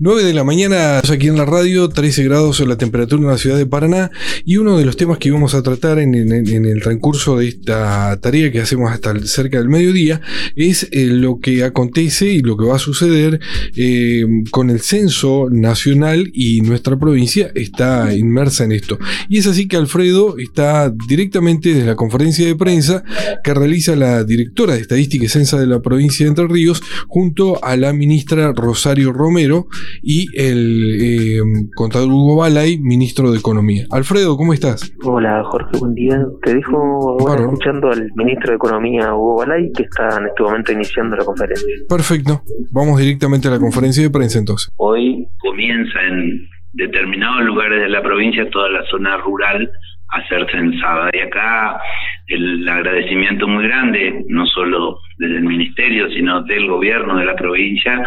[0.00, 3.56] 9 de la mañana aquí en la radio, 13 grados la temperatura en la ciudad
[3.56, 4.10] de Paraná
[4.44, 8.50] y uno de los temas que íbamos a tratar en, el transcurso de esta tarea
[8.50, 10.20] que hacemos hasta cerca del mediodía
[10.56, 13.38] es eh, lo que acontece y lo que va a suceder
[13.76, 18.98] eh, con el censo nacional y nuestra provincia está inmersa en esto.
[19.28, 23.04] Y es así que Alfredo está directamente desde la conferencia de prensa
[23.44, 27.64] que realiza la directora de Estadística y Censa de la provincia de Entre Ríos junto
[27.64, 29.68] a la ministra Rosario Romero
[30.02, 31.40] y el eh,
[31.74, 33.84] contador Hugo Balay, ministro de Economía.
[33.90, 34.92] Alfredo, ¿cómo estás?
[35.04, 36.24] Hola, Jorge, buen día.
[36.42, 40.72] Te dejo ahora escuchando al ministro de Economía, Hugo Balay, que está en este momento
[40.72, 41.74] iniciando la conferencia.
[41.88, 42.42] Perfecto.
[42.70, 44.72] Vamos directamente a la conferencia de prensa entonces.
[44.76, 49.70] Hoy comienza en determinados lugares de la provincia toda la zona rural
[50.10, 51.10] a ser censada.
[51.12, 51.80] Y acá
[52.26, 58.02] el agradecimiento muy grande, no solo desde el ministerio, sino del gobierno de la provincia,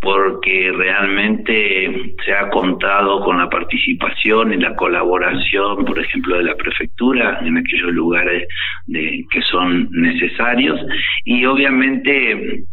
[0.00, 6.56] porque realmente se ha contado con la participación y la colaboración, por ejemplo, de la
[6.56, 8.46] prefectura en aquellos lugares
[8.86, 10.80] de, que son necesarios
[11.24, 12.64] y obviamente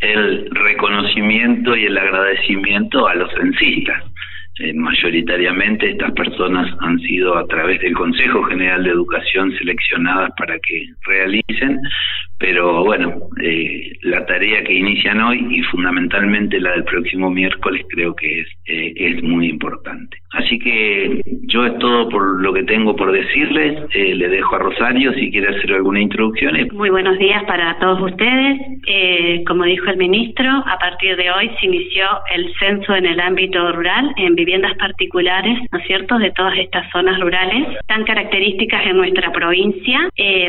[0.00, 4.04] el reconocimiento y el agradecimiento a los censistas.
[4.60, 10.58] Eh, mayoritariamente estas personas han sido a través del Consejo General de Educación seleccionadas para
[10.58, 11.78] que realicen,
[12.40, 18.16] pero bueno, eh, la tarea que inician hoy y fundamentalmente la del próximo miércoles creo
[18.16, 20.16] que es, eh, es muy importante.
[20.32, 23.88] Así que yo es todo por lo que tengo por decirles.
[23.94, 26.54] Le dejo a Rosario si quiere hacer alguna introducción.
[26.72, 28.58] Muy buenos días para todos ustedes.
[29.46, 33.72] Como dijo el ministro, a partir de hoy se inició el censo en el ámbito
[33.72, 38.96] rural, en viviendas particulares, ¿no es cierto?, de todas estas zonas rurales tan características en
[38.96, 40.48] nuestra provincia, eh,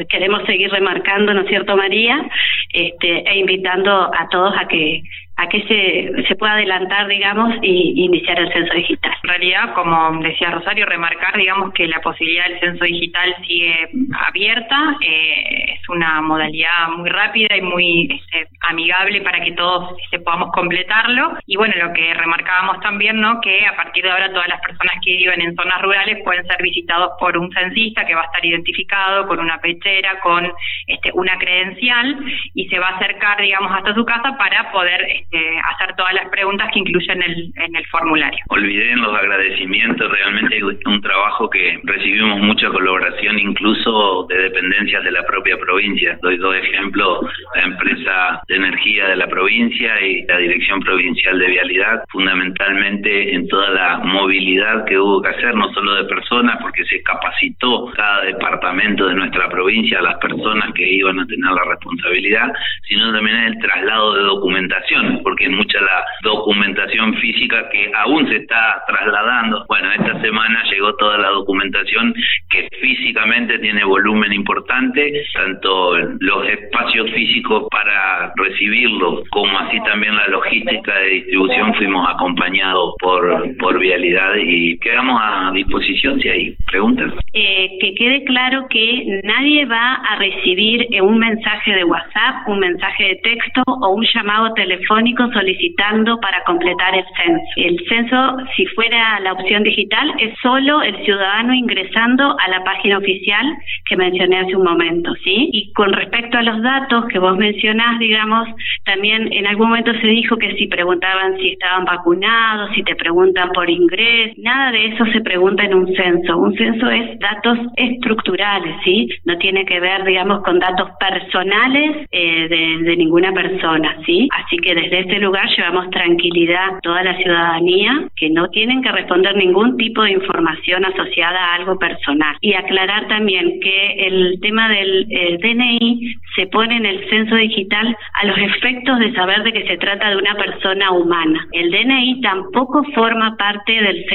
[0.09, 2.29] queremos seguir remarcando, ¿no es cierto, María?
[2.73, 5.03] Este, e invitando a todos a que
[5.39, 9.13] a que se, se pueda adelantar, digamos, y, iniciar el censo digital.
[9.23, 13.89] En realidad, como decía Rosario, remarcar, digamos, que la posibilidad del censo digital sigue
[14.27, 20.19] abierta, eh, es una modalidad muy rápida y muy este, amigable para que todos este,
[20.19, 21.37] podamos completarlo.
[21.47, 23.39] Y bueno, lo que remarcábamos también, ¿no?
[23.39, 26.61] Que a partir de ahora todas las personas que viven en zonas rurales pueden ser
[26.61, 30.51] visitados por un censista que va a estar identificado con una pechera, con
[30.87, 32.19] este, una credencial
[32.53, 36.29] y se va a acercar, digamos, hasta su casa para poder este, hacer todas las
[36.29, 38.39] preguntas que incluyen el, en el formulario.
[38.49, 45.23] Olviden los agradecimientos, realmente un trabajo que recibimos mucha colaboración incluso de dependencias de la
[45.23, 46.17] propia provincia.
[46.21, 47.25] Doy dos ejemplos,
[47.55, 53.47] la empresa de energía de la provincia y la Dirección Provincial de Vialidad, fundamentalmente en
[53.47, 58.23] toda la movilidad que hubo que hacer, no solo de personas, porque se capacitó cada
[58.23, 62.51] departamento de nuestra provincia a las personas que iban a tener la responsabilidad,
[62.87, 68.37] sino también el traslado de documentación, porque es mucha la documentación física que aún se
[68.37, 69.65] está trasladando.
[69.67, 72.13] Bueno, esta semana llegó toda la documentación
[72.49, 80.27] que físicamente tiene volumen importante, tanto los espacios físicos para recibirlo, como así también la
[80.27, 87.13] logística de distribución, fuimos acompañados por, por Vialidad y quedamos a disposición si hay preguntas.
[87.33, 93.03] Eh, que quede claro que nadie va a recibir un mensaje de WhatsApp, un mensaje
[93.03, 97.43] de texto o un llamado telefónico telefónico solicitando para completar el censo.
[97.55, 102.97] El censo, si fuera la opción digital, es solo el ciudadano ingresando a la página
[102.97, 103.45] oficial
[103.87, 105.49] que mencioné hace un momento, ¿sí?
[105.51, 108.47] Y con respecto a los datos que vos mencionás, digamos,
[108.85, 113.49] también en algún momento se dijo que si preguntaban si estaban vacunados, si te preguntan
[113.53, 116.37] por ingreso, nada de eso se pregunta en un censo.
[116.37, 119.09] Un censo es datos estructurales, ¿sí?
[119.25, 124.27] No tiene que ver, digamos, con datos personales eh, de, ninguna persona, ¿sí?
[124.31, 128.91] Así que desde este lugar llevamos tranquilidad a toda la ciudadanía que no tienen que
[128.91, 132.35] responder ningún tipo de información asociada a algo personal.
[132.41, 137.95] Y aclarar también que el tema del eh, DNI se pone en el censo digital
[138.13, 141.47] a los efectos de saber de que se trata de una persona humana.
[141.51, 144.05] El DNI tampoco forma parte del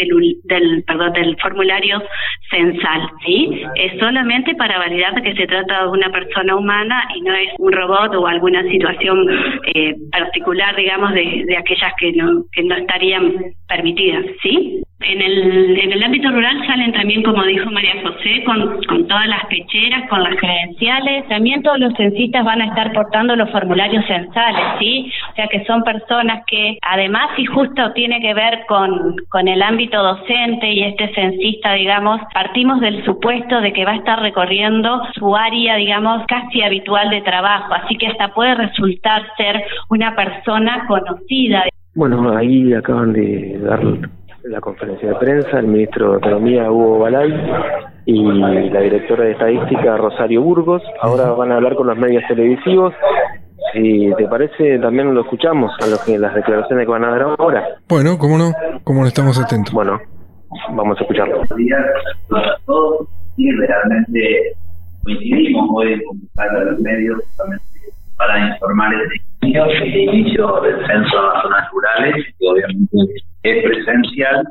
[0.44, 2.03] del formulario
[2.50, 3.62] censal, ¿sí?
[3.77, 7.49] Es solamente para validar de que se trata de una persona humana y no es
[7.59, 9.27] un robot o alguna situación
[9.75, 14.83] eh, particular, digamos, de, de aquellas que no que no estarían permitidas, ¿sí?
[15.06, 19.27] En el, en el ámbito rural salen también, como dijo María José, con, con todas
[19.29, 21.29] las pecheras, con las credenciales.
[21.29, 25.12] También todos los censistas van a estar portando los formularios censales, ¿sí?
[25.31, 29.62] O sea que son personas que, además, y justo tiene que ver con, con el
[29.62, 35.03] ámbito docente y este censista, digamos, partimos del supuesto de que va a estar recorriendo
[35.15, 37.75] su área, digamos, casi habitual de trabajo.
[37.75, 41.65] Así que hasta puede resultar ser una persona conocida.
[41.95, 43.81] Bueno, ahí acaban de dar
[44.44, 47.32] la conferencia de prensa el ministro de Economía Hugo Balay
[48.05, 50.82] y la directora de Estadística Rosario Burgos.
[51.00, 52.93] Ahora van a hablar con los medios televisivos.
[53.73, 57.23] Si te parece, también lo escuchamos a los que las declaraciones que van a dar
[57.23, 57.64] ahora.
[57.88, 58.52] Bueno, cómo no,
[58.85, 59.73] cómo no estamos atentos.
[59.73, 59.99] Bueno,
[60.70, 61.41] vamos a escucharlo.
[62.67, 64.52] Todos y realmente
[65.02, 67.19] coincidimos hoy con los medios
[68.17, 74.49] para informar el inicio del censo de las zonas rurales, que obviamente es presencial,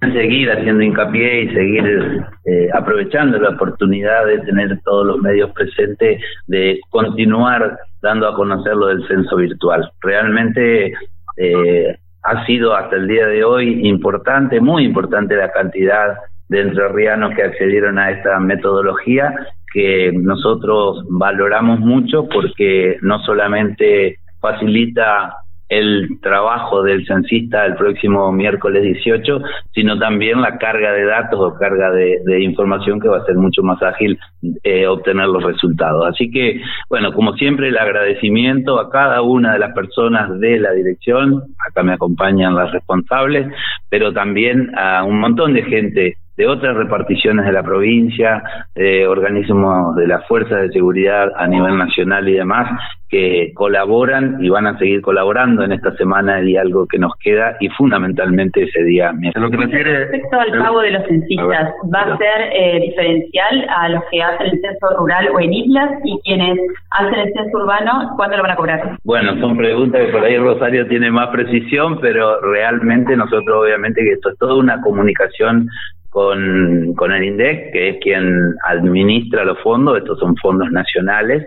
[0.00, 6.22] seguir haciendo hincapié y seguir eh, aprovechando la oportunidad de tener todos los medios presentes,
[6.46, 9.90] de continuar dando a conocer lo del censo virtual.
[10.00, 10.92] Realmente
[11.36, 16.16] eh, ha sido hasta el día de hoy importante, muy importante la cantidad
[16.48, 19.34] de entrerrianos que accedieron a esta metodología
[19.72, 25.36] que nosotros valoramos mucho porque no solamente facilita
[25.70, 29.40] el trabajo del censista el próximo miércoles 18,
[29.72, 33.62] sino también la carga de datos o carga de, información que va a ser mucho
[33.62, 34.18] más ágil
[34.64, 36.06] eh, obtener los resultados.
[36.08, 40.72] Así que, bueno, como siempre, el agradecimiento a cada una de las personas de la
[40.72, 43.46] dirección, acá me acompañan las responsables,
[43.88, 48.42] pero también a un montón de gente de otras reparticiones de la provincia,
[48.74, 52.80] de organismos de las fuerzas de seguridad a nivel nacional y demás,
[53.10, 57.56] que colaboran y van a seguir colaborando en esta semana y algo que nos queda
[57.58, 59.12] y fundamentalmente ese día.
[59.34, 63.88] lo que refiere respecto al pago de los censistas, ¿va a ser eh, diferencial a
[63.88, 66.56] los que hacen el censo rural o en islas y quienes
[66.92, 68.96] hacen el censo urbano, cuándo lo van a cobrar?
[69.02, 74.12] Bueno, son preguntas que por ahí Rosario tiene más precisión, pero realmente nosotros obviamente que
[74.12, 75.66] esto es toda una comunicación
[76.10, 81.46] con, con el INDEC, que es quien administra los fondos, estos son fondos nacionales,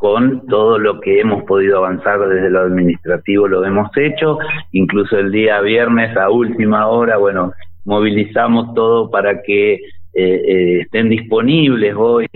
[0.00, 4.38] con todo lo que hemos podido avanzar desde lo administrativo lo hemos hecho,
[4.72, 7.52] incluso el día viernes a última hora, bueno,
[7.84, 9.80] movilizamos todo para que eh,
[10.14, 12.26] eh, estén disponibles hoy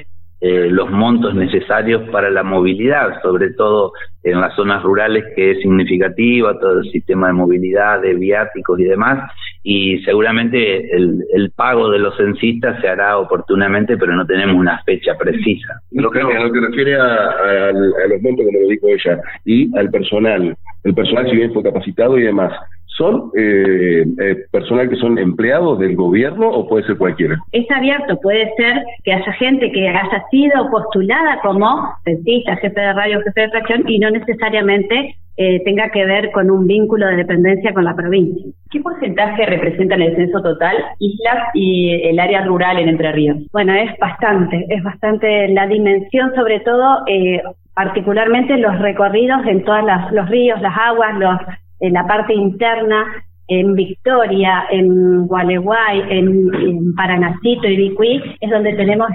[0.42, 5.60] eh, los montos necesarios para la movilidad, sobre todo en las zonas rurales que es
[5.60, 9.32] significativa, todo el sistema de movilidad, de viáticos y demás,
[9.66, 14.82] y seguramente el, el pago de los censistas se hará oportunamente, pero no tenemos una
[14.84, 15.80] fecha precisa.
[15.90, 20.54] Lo que, lo que refiere a, los montos, como lo dijo ella, y al personal,
[20.84, 22.52] el personal si bien fue capacitado y demás,
[22.96, 27.36] ¿Son eh, eh, personal que son empleados del gobierno o puede ser cualquiera?
[27.50, 32.92] Es abierto, puede ser que haya gente que haya sido postulada como dentista, jefe de
[32.92, 37.16] radio, jefe de fracción y no necesariamente eh, tenga que ver con un vínculo de
[37.16, 38.52] dependencia con la provincia.
[38.70, 43.38] ¿Qué porcentaje representan el censo total islas y el área rural en Entre Ríos?
[43.52, 47.42] Bueno, es bastante, es bastante la dimensión, sobre todo, eh,
[47.74, 51.36] particularmente los recorridos en todos los ríos, las aguas, los
[51.80, 53.04] en la parte interna,
[53.48, 59.08] en Victoria, en Gualeguay, en, Paranacito y Bicuí, es donde tenemos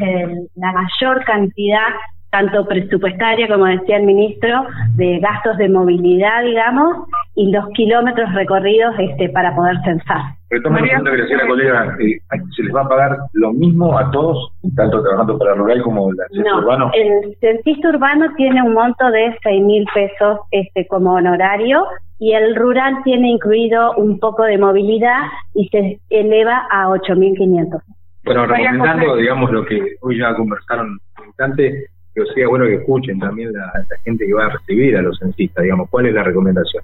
[0.56, 1.88] la mayor cantidad
[2.32, 8.96] tanto presupuestaria, como decía el ministro, de gastos de movilidad, digamos, y los kilómetros recorridos
[9.00, 10.22] este, para poder censar.
[10.50, 12.20] Retomo la pregunta que le hacía la colega, eh,
[12.56, 16.18] ¿se les va a pagar lo mismo a todos, tanto trabajando para rural como el
[16.18, 16.92] censista no, urbano?
[16.94, 21.86] El censista urbano tiene un monto de seis mil pesos este, como honorario,
[22.20, 27.82] y el rural tiene incluido un poco de movilidad y se eleva a 8.500.
[28.26, 31.86] Bueno, recomendando, digamos, lo que hoy ya conversaron bastante,
[32.24, 35.18] que sería bueno que escuchen también la, la gente que va a recibir a los
[35.20, 36.84] censistas, digamos, ¿cuál es la recomendación?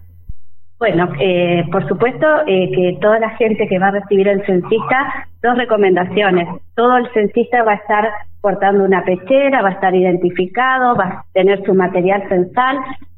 [0.77, 5.27] Bueno, eh, por supuesto eh, que toda la gente que va a recibir el censista,
[5.41, 6.49] dos recomendaciones.
[6.75, 8.09] Todo el censista va a estar
[8.41, 12.77] portando una pechera, va a estar identificado, va a tener su material censal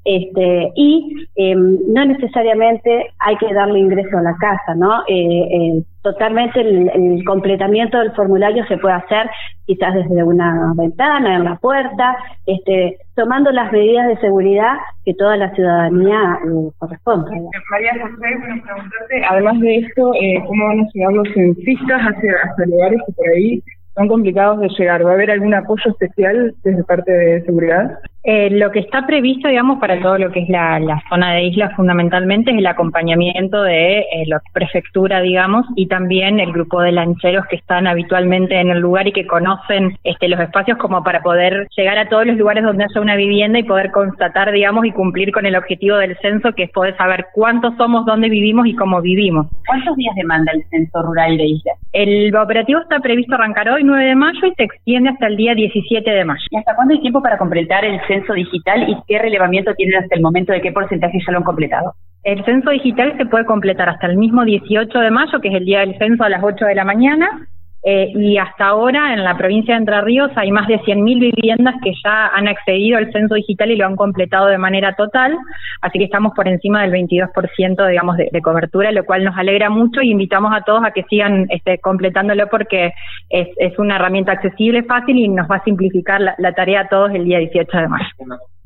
[0.09, 5.01] este, y em, no necesariamente hay que darle ingreso a la casa, ¿no?
[5.05, 9.29] Eh, eh, totalmente el, completamiento del formulario se puede hacer
[9.65, 15.35] quizás desde una ventana, en la puerta, este, tomando las medidas de seguridad que toda
[15.35, 17.31] la ciudadanía eh, corresponde.
[17.71, 22.31] María José, bueno, preguntarte, además de esto, eh, ¿cómo van a llegar los censistas hacia,
[22.45, 23.61] hacia lugares que por ahí
[23.93, 25.05] son complicados de llegar?
[25.05, 27.99] ¿Va a haber algún apoyo especial desde parte de seguridad?
[28.29, 31.73] Eh, lo que está previsto, digamos, para todo lo que es la, zona de islas
[31.77, 37.45] fundamentalmente es el acompañamiento de eh, la prefectura, digamos, y también el grupo de lancheros
[37.45, 41.69] que están habitualmente en el lugar y que conocen este, los espacios como para poder
[41.77, 45.31] llegar a todos los lugares donde haya una vivienda y poder constatar, digamos, y cumplir
[45.31, 48.99] con el objetivo del censo, que es poder saber cuántos somos, dónde vivimos y cómo
[48.99, 49.47] vivimos.
[49.65, 51.77] ¿Cuántos días demanda el censo rural de islas?
[51.93, 55.55] El operativo está previsto arrancar hoy, 9 de mayo, y se extiende hasta el día
[55.55, 56.43] 17 de mayo.
[56.51, 58.16] ¿Y hasta cuándo hay tiempo para completar el censo?
[58.19, 61.43] Censo digital y qué relevamiento tienen hasta el momento de qué porcentaje ya lo han
[61.43, 61.93] completado?
[62.23, 65.65] El censo digital se puede completar hasta el mismo 18 de mayo, que es el
[65.65, 67.47] día del censo a las 8 de la mañana,
[67.83, 71.75] eh, y hasta ahora en la provincia de Entre Ríos hay más de 100.000 viviendas
[71.83, 75.37] que ya han accedido al censo digital y lo han completado de manera total,
[75.81, 80.01] así que estamos por encima del 22% digamos de, cobertura, lo cual nos alegra mucho
[80.01, 82.93] y invitamos a todos a que sigan este, completándolo porque
[83.29, 87.25] es, una herramienta accesible, fácil y nos va a simplificar la, tarea a todos el
[87.25, 88.05] día 18 de mayo.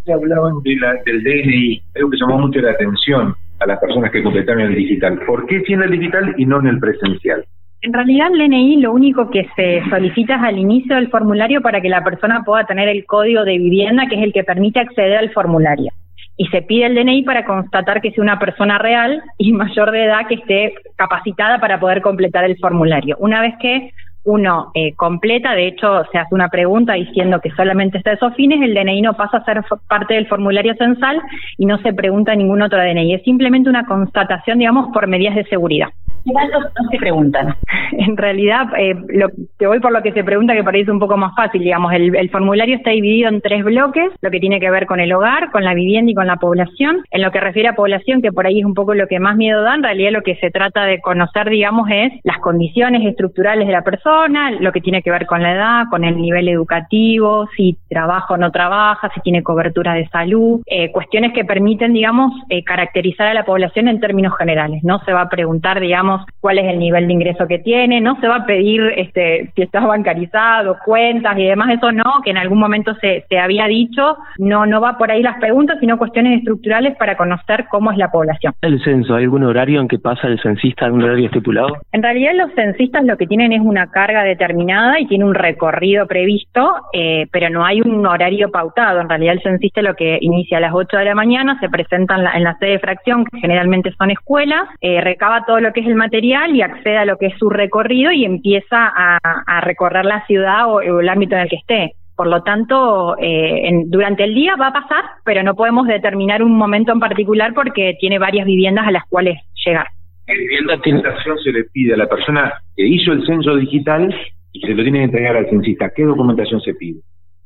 [0.07, 4.75] Hablaban del DNI, algo que llamó mucho la atención a las personas que completaron el
[4.75, 5.19] digital.
[5.25, 7.45] ¿Por qué sí en el digital y no en el presencial?
[7.83, 11.81] En realidad el DNI lo único que se solicita es al inicio del formulario para
[11.81, 15.17] que la persona pueda tener el código de vivienda, que es el que permite acceder
[15.17, 15.91] al formulario.
[16.37, 20.05] Y se pide el DNI para constatar que sea una persona real y mayor de
[20.05, 23.17] edad que esté capacitada para poder completar el formulario.
[23.19, 23.91] Una vez que
[24.23, 28.35] uno eh, completa, de hecho se hace una pregunta diciendo que solamente está a esos
[28.35, 31.19] fines, el DNI no pasa a ser parte del formulario censal
[31.57, 33.15] y no se pregunta ningún otro DNI.
[33.15, 35.87] Es simplemente una constatación, digamos, por medidas de seguridad.
[36.23, 37.55] ¿Qué datos no se preguntan?
[37.91, 41.17] En realidad, eh, lo, te voy por lo que se pregunta, que parece un poco
[41.17, 41.91] más fácil, digamos.
[41.91, 45.11] El, el, formulario está dividido en tres bloques, lo que tiene que ver con el
[45.11, 47.03] hogar, con la vivienda y con la población.
[47.11, 49.35] En lo que refiere a población, que por ahí es un poco lo que más
[49.35, 53.67] miedo da, en realidad lo que se trata de conocer, digamos, es las condiciones estructurales
[53.67, 57.49] de la persona, lo que tiene que ver con la edad, con el nivel educativo,
[57.57, 62.31] si trabaja o no trabaja, si tiene cobertura de salud, eh, cuestiones que permiten, digamos,
[62.49, 64.83] eh, caracterizar a la población en términos generales.
[64.83, 68.19] No se va a preguntar, digamos, cuál es el nivel de ingreso que tiene, no
[68.19, 72.37] se va a pedir este, si estás bancarizado, cuentas y demás, eso no, que en
[72.37, 76.39] algún momento se, se había dicho, no, no va por ahí las preguntas, sino cuestiones
[76.39, 78.53] estructurales para conocer cómo es la población.
[78.61, 79.15] ¿El censo?
[79.15, 81.77] ¿Hay algún horario en que pasa el censista, algún horario estipulado?
[81.91, 86.07] En realidad los censistas lo que tienen es una carga determinada y tiene un recorrido
[86.07, 89.01] previsto, eh, pero no hay un horario pautado.
[89.01, 92.15] En realidad el censista lo que inicia a las 8 de la mañana, se presenta
[92.15, 95.71] en la, en la sede de fracción, que generalmente son escuelas, eh, recaba todo lo
[95.73, 99.61] que es el material y accede a lo que es su recorrido y empieza a,
[99.61, 101.93] recorrer la ciudad o, el ámbito en el que esté.
[102.15, 106.55] Por lo tanto, eh, durante el día va a pasar, pero no podemos determinar un
[106.55, 109.87] momento en particular porque tiene varias viviendas a las cuales llegar.
[110.25, 110.33] ¿Qué
[110.67, 114.13] documentación se le pide a la persona que hizo el censo digital
[114.53, 115.91] y se lo tiene que entregar al censista?
[115.95, 116.99] ¿Qué documentación se pide?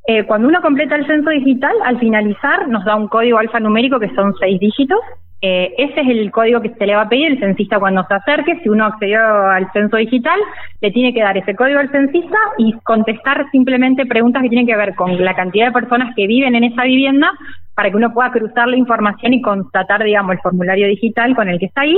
[0.08, 4.14] Eh, cuando uno completa el censo digital, al finalizar nos da un código alfanumérico que
[4.14, 5.00] son seis dígitos
[5.48, 8.16] eh, ese es el código que se le va a pedir el censista cuando se
[8.16, 8.60] acerque.
[8.64, 10.40] Si uno accedió al censo digital,
[10.82, 14.76] le tiene que dar ese código al censista y contestar simplemente preguntas que tienen que
[14.76, 17.32] ver con la cantidad de personas que viven en esa vivienda
[17.76, 21.60] para que uno pueda cruzar la información y constatar, digamos, el formulario digital con el
[21.60, 21.96] que está ahí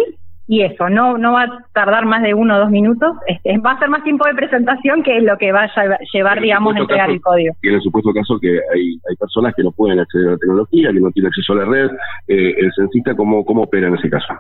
[0.47, 3.71] y eso, no, no va a tardar más de uno o dos minutos, este, va
[3.71, 6.79] a ser más tiempo de presentación que es lo que va a llevar, digamos, a
[6.79, 7.53] entregar el código.
[7.61, 10.37] Y en el supuesto caso que hay, hay personas que no pueden acceder a la
[10.37, 11.91] tecnología, que no tienen acceso a la red,
[12.27, 14.33] eh, el censista, ¿cómo, ¿cómo opera en ese caso?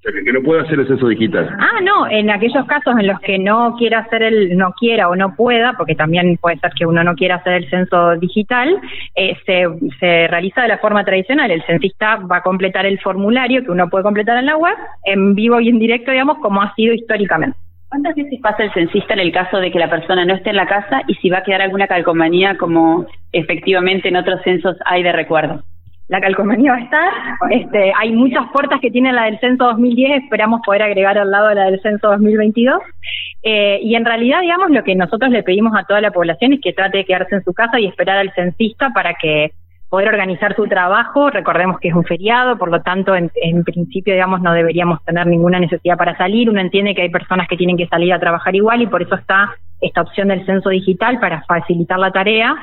[0.00, 1.54] O sea, que, no puede hacer el censo digital.
[1.58, 5.14] Ah, no, en aquellos casos en los que no quiera hacer el, no quiera o
[5.14, 8.80] no pueda, porque también puede ser que uno no quiera hacer el censo digital,
[9.14, 9.66] eh, se,
[9.98, 11.50] se realiza de la forma tradicional.
[11.50, 15.34] El censista va a completar el formulario que uno puede completar en la web, en
[15.34, 17.58] vivo y en directo, digamos, como ha sido históricamente.
[17.90, 20.56] ¿Cuántas veces pasa el censista en el caso de que la persona no esté en
[20.56, 25.02] la casa y si va a quedar alguna calcomanía como efectivamente en otros censos hay
[25.02, 25.62] de recuerdo?
[26.10, 27.12] La calcomanía va a estar.
[27.50, 31.54] Este, hay muchas puertas que tiene la del censo 2010, esperamos poder agregar al lado
[31.54, 32.80] la del censo 2022.
[33.44, 36.60] Eh, y en realidad, digamos, lo que nosotros le pedimos a toda la población es
[36.60, 39.52] que trate de quedarse en su casa y esperar al censista para que
[39.88, 41.30] poder organizar su trabajo.
[41.30, 45.28] Recordemos que es un feriado, por lo tanto, en, en, principio, digamos, no deberíamos tener
[45.28, 46.50] ninguna necesidad para salir.
[46.50, 49.14] Uno entiende que hay personas que tienen que salir a trabajar igual y por eso
[49.14, 52.56] está esta opción del censo digital para facilitar la tarea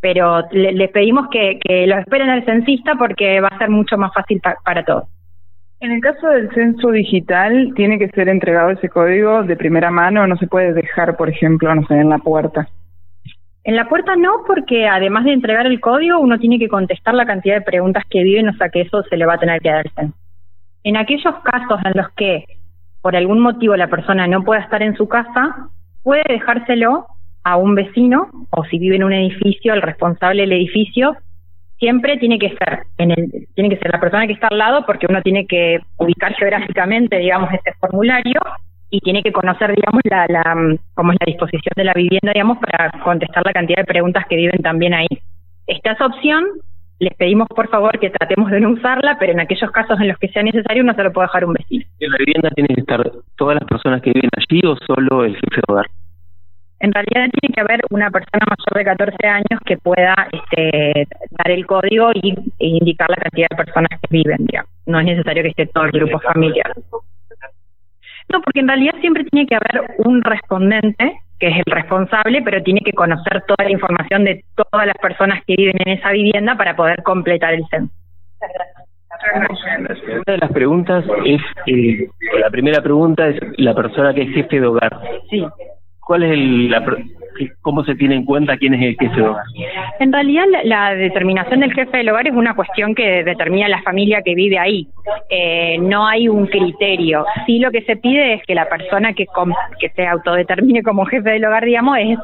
[0.00, 3.96] pero les le pedimos que, que lo esperen al censista porque va a ser mucho
[3.96, 5.04] más fácil para todos.
[5.80, 10.26] En el caso del censo digital, ¿tiene que ser entregado ese código de primera mano
[10.26, 12.68] no se puede dejar, por ejemplo, no sé, en la puerta?
[13.62, 17.26] En la puerta no, porque además de entregar el código, uno tiene que contestar la
[17.26, 19.70] cantidad de preguntas que viven, o sea que eso se le va a tener que
[19.70, 20.16] dar censo.
[20.82, 22.44] En aquellos casos en los que
[23.00, 25.68] por algún motivo la persona no pueda estar en su casa,
[26.02, 27.06] puede dejárselo
[27.48, 31.16] a un vecino o si vive en un edificio, el responsable del edificio
[31.78, 34.84] siempre tiene que ser en el, tiene que ser la persona que está al lado
[34.84, 38.40] porque uno tiene que ubicar geográficamente, digamos, este formulario
[38.90, 42.58] y tiene que conocer, digamos, la, la cómo es la disposición de la vivienda, digamos,
[42.58, 45.08] para contestar la cantidad de preguntas que viven también ahí.
[45.66, 46.44] Esta es opción,
[46.98, 50.18] les pedimos por favor que tratemos de no usarla, pero en aquellos casos en los
[50.18, 51.84] que sea necesario uno se lo puede dejar un vecino.
[52.00, 55.34] ¿En la vivienda tienen que estar todas las personas que viven allí o solo el
[55.34, 55.86] jefe de hogar?
[56.80, 61.50] En realidad tiene que haber una persona mayor de 14 años que pueda este, dar
[61.50, 64.70] el código y, e indicar la cantidad de personas que viven, digamos.
[64.86, 66.72] No es necesario que esté todo el grupo familiar.
[68.32, 72.62] No, porque en realidad siempre tiene que haber un respondente, que es el responsable, pero
[72.62, 76.56] tiene que conocer toda la información de todas las personas que viven en esa vivienda
[76.56, 77.92] para poder completar el censo.
[79.34, 82.08] Una de las preguntas es, eh,
[82.40, 85.00] la primera pregunta es la persona que es jefe de hogar.
[85.30, 85.44] Sí.
[86.08, 86.82] ¿Cuál es el, la,
[87.60, 89.44] cómo se tiene en cuenta quién es el jefe de hogar?
[90.00, 93.82] En realidad la, la, determinación del jefe del hogar es una cuestión que determina la
[93.82, 94.88] familia que vive ahí.
[95.28, 97.26] Eh, no hay un criterio.
[97.44, 99.26] Sí lo que se pide es que la persona que,
[99.78, 102.18] que se autodetermine como jefe del hogar, digamos, es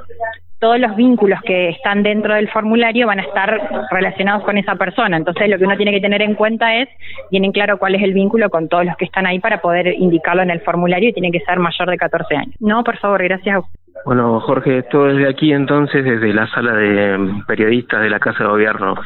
[0.61, 5.17] todos los vínculos que están dentro del formulario van a estar relacionados con esa persona.
[5.17, 6.89] Entonces lo que uno tiene que tener en cuenta es,
[7.31, 10.43] tienen claro cuál es el vínculo con todos los que están ahí para poder indicarlo
[10.43, 12.55] en el formulario y tiene que ser mayor de 14 años.
[12.61, 13.79] No, por favor, gracias a usted.
[14.05, 18.51] Bueno, Jorge, esto desde aquí entonces, desde la sala de periodistas de la Casa de
[18.51, 18.97] Gobierno.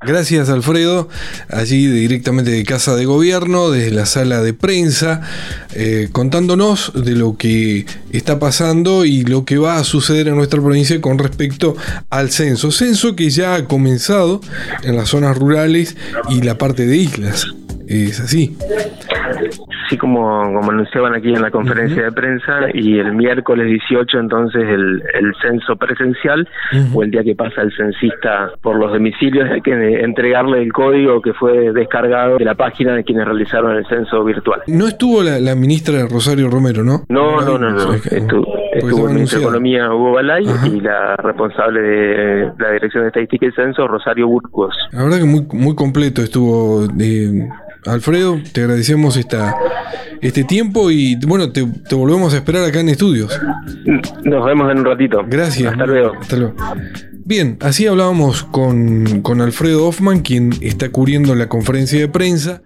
[0.00, 1.08] Gracias, Alfredo.
[1.50, 5.22] Allí directamente de Casa de Gobierno, desde la sala de prensa,
[5.74, 10.60] eh, contándonos de lo que está pasando y lo que va a suceder en nuestra
[10.60, 11.76] provincia con respecto
[12.10, 12.70] al censo.
[12.70, 14.40] Censo que ya ha comenzado
[14.84, 15.96] en las zonas rurales
[16.28, 17.46] y la parte de islas.
[17.88, 18.56] Es así
[19.86, 20.20] así como,
[20.52, 25.32] como anunciaban aquí en la conferencia de prensa, y el miércoles 18 entonces el, el
[25.40, 26.48] censo presencial,
[26.92, 31.20] o el día que pasa el censista por los domicilios, hay que entregarle el código
[31.22, 34.62] que fue descargado de la página de quienes realizaron el censo virtual.
[34.66, 37.04] No estuvo la, la ministra Rosario Romero, ¿no?
[37.08, 37.94] No, no, no, no.
[37.94, 43.08] Estuvo, estuvo el ministro de Economía, Hugo Balay, y la responsable de la Dirección de
[43.08, 44.74] Estadística y Censo, Rosario Burgos.
[44.92, 46.84] La verdad que muy, muy completo estuvo...
[46.98, 47.48] Eh,
[47.86, 49.54] Alfredo, te agradecemos esta,
[50.20, 53.38] este tiempo y bueno, te, te, volvemos a esperar acá en estudios.
[54.24, 55.24] Nos vemos en un ratito.
[55.26, 55.72] Gracias.
[55.72, 56.12] Hasta luego.
[56.20, 56.54] Hasta luego.
[57.24, 62.62] Bien, así hablábamos con, con Alfredo Hoffman, quien está cubriendo la conferencia de prensa.